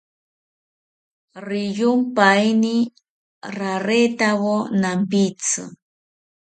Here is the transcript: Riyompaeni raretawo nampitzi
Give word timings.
Riyompaeni 1.45 2.75
raretawo 3.57 4.55
nampitzi 4.81 5.61